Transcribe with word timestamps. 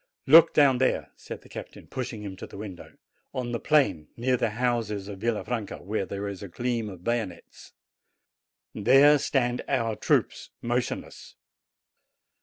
"Look 0.25 0.55
down 0.55 0.79
there," 0.79 1.11
said 1.15 1.43
the 1.43 1.47
captain, 1.47 1.85
pushing 1.85 2.23
him 2.23 2.35
to 2.37 2.47
the 2.47 2.57
window; 2.57 2.93
"on 3.35 3.51
the 3.51 3.59
plain, 3.59 4.07
near 4.17 4.35
the 4.35 4.49
houses 4.57 5.07
of 5.07 5.19
Villa 5.19 5.43
franca, 5.43 5.77
where 5.77 6.07
there 6.07 6.27
is 6.27 6.41
a 6.41 6.47
gleam 6.47 6.89
of 6.89 7.03
bayonets. 7.03 7.73
There 8.73 9.19
stand 9.19 9.61
our 9.67 9.95
troops, 9.95 10.49
motionless. 10.59 11.35